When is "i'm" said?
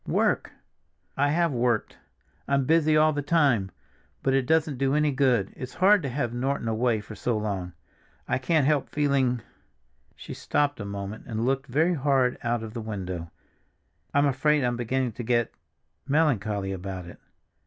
2.47-2.65, 14.11-14.25, 14.63-14.75